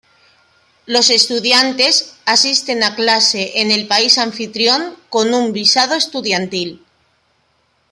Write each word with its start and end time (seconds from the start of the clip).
Los 0.87 1.11
estudiantes 1.11 2.15
asisten 2.25 2.81
a 2.81 2.95
clase 2.95 3.59
en 3.61 3.69
el 3.69 3.85
país 3.87 4.17
anfitrión 4.17 4.97
con 5.11 5.31
un 5.35 5.53
visado 5.53 5.93
estudiantil. 5.93 6.83